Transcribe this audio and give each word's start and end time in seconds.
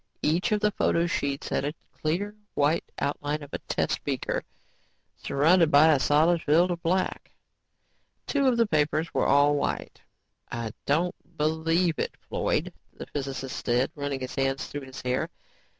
Each 0.23 0.51
of 0.51 0.61
the 0.61 0.71
photo 0.71 1.05
sheets 1.05 1.49
had 1.49 1.63
a 1.63 1.75
clear, 1.91 2.33
white 2.55 2.91
outline 2.97 3.43
of 3.43 3.53
a 3.53 3.59
test 3.59 4.03
beaker 4.03 4.43
surrounded 5.15 5.69
by 5.69 5.89
a 5.93 5.99
solid 5.99 6.41
field 6.41 6.71
of 6.71 6.81
black. 6.81 7.29
Two 8.25 8.47
of 8.47 8.57
the 8.57 8.65
papers 8.65 9.13
were 9.13 9.27
all 9.27 9.53
white. 9.53 10.01
"I 10.51 10.71
don't 10.87 11.13
believe 11.37 11.99
it, 11.99 12.17
Floyd," 12.27 12.73
the 12.91 13.05
physicist 13.05 13.63
said, 13.63 13.91
running 13.93 14.21
his 14.21 14.33
hands 14.33 14.65
through 14.65 14.81
his 14.87 15.03
hair. 15.03 15.29